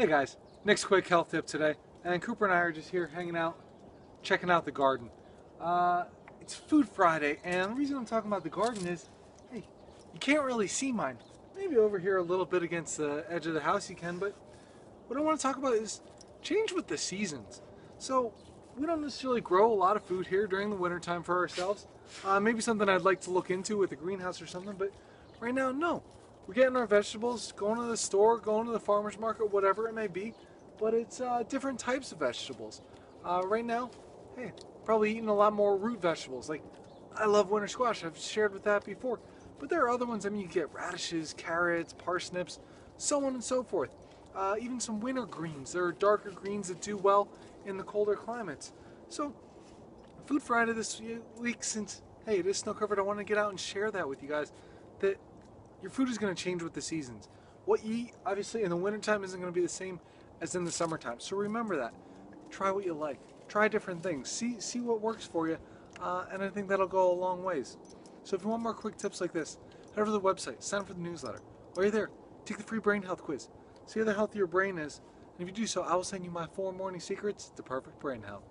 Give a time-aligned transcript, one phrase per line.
[0.00, 3.36] Hey guys, Nick's quick health tip today, and Cooper and I are just here hanging
[3.36, 3.58] out,
[4.22, 5.10] checking out the garden.
[5.60, 6.04] Uh,
[6.40, 9.10] it's Food Friday, and the reason I'm talking about the garden is,
[9.52, 9.62] hey,
[10.14, 11.18] you can't really see mine.
[11.54, 14.34] Maybe over here a little bit against the edge of the house you can, but
[15.06, 16.00] what I want to talk about is
[16.40, 17.60] change with the seasons.
[17.98, 18.32] So
[18.78, 21.86] we don't necessarily grow a lot of food here during the wintertime for ourselves.
[22.24, 24.94] Uh, maybe something I'd like to look into with a greenhouse or something, but
[25.40, 26.02] right now, no.
[26.50, 29.94] We're getting our vegetables, going to the store, going to the farmer's market, whatever it
[29.94, 30.34] may be,
[30.80, 32.82] but it's uh, different types of vegetables.
[33.24, 33.92] Uh, right now,
[34.36, 34.50] hey,
[34.84, 36.48] probably eating a lot more root vegetables.
[36.48, 36.64] Like,
[37.14, 39.20] I love winter squash, I've shared with that before.
[39.60, 42.58] But there are other ones, I mean, you get radishes, carrots, parsnips,
[42.96, 43.90] so on and so forth.
[44.34, 45.72] Uh, even some winter greens.
[45.72, 47.28] There are darker greens that do well
[47.64, 48.72] in the colder climates.
[49.08, 49.32] So,
[50.26, 51.00] Food Friday this
[51.38, 54.08] week, since, hey, it is snow covered, I want to get out and share that
[54.08, 54.50] with you guys.
[54.98, 55.16] That
[55.82, 57.28] your food is going to change with the seasons.
[57.64, 60.00] What you eat, obviously, in the wintertime isn't going to be the same
[60.40, 61.20] as in the summertime.
[61.20, 61.94] So remember that.
[62.50, 63.20] Try what you like.
[63.48, 64.30] Try different things.
[64.30, 65.58] See, see what works for you.
[66.00, 67.76] Uh, and I think that'll go a long ways.
[68.24, 69.58] So if you want more quick tips like this,
[69.94, 71.40] head over to the website, sign up for the newsletter.
[71.74, 72.10] While you're there,
[72.44, 73.48] take the free brain health quiz.
[73.86, 75.00] See how the healthy your brain is.
[75.38, 77.98] And if you do so, I will send you my four morning secrets to perfect
[78.00, 78.44] brain health.